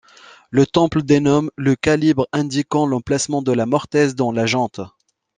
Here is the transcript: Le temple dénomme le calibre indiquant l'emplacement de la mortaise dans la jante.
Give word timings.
Le 0.49 0.65
temple 0.65 1.03
dénomme 1.03 1.51
le 1.57 1.75
calibre 1.75 2.27
indiquant 2.31 2.87
l'emplacement 2.87 3.43
de 3.43 3.51
la 3.51 3.67
mortaise 3.67 4.15
dans 4.15 4.31
la 4.31 4.47
jante. 4.47 4.81